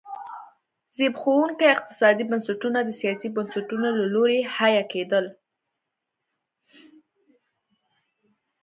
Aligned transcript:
زبېښونکي 0.95 1.65
اقتصادي 1.75 2.23
بنسټونه 2.31 2.79
د 2.83 2.89
سیاسي 2.99 3.27
بنسټونو 3.35 3.87
له 3.99 4.05
لوري 4.13 4.39
حیه 4.55 4.83
کېدل. 4.93 5.25